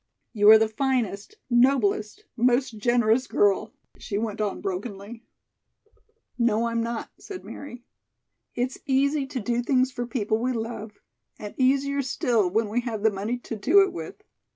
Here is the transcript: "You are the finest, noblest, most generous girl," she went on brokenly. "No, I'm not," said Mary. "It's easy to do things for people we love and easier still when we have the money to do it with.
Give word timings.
"You 0.33 0.49
are 0.49 0.57
the 0.57 0.67
finest, 0.67 1.35
noblest, 1.47 2.25
most 2.35 2.71
generous 2.79 3.27
girl," 3.27 3.71
she 3.99 4.17
went 4.17 4.41
on 4.41 4.59
brokenly. 4.59 5.21
"No, 6.39 6.65
I'm 6.65 6.81
not," 6.81 7.11
said 7.19 7.45
Mary. 7.45 7.83
"It's 8.55 8.79
easy 8.87 9.27
to 9.27 9.39
do 9.39 9.61
things 9.61 9.91
for 9.91 10.07
people 10.07 10.39
we 10.39 10.53
love 10.53 10.93
and 11.37 11.53
easier 11.55 12.01
still 12.01 12.49
when 12.49 12.67
we 12.67 12.81
have 12.81 13.03
the 13.03 13.11
money 13.11 13.37
to 13.41 13.55
do 13.55 13.83
it 13.83 13.93
with. 13.93 14.23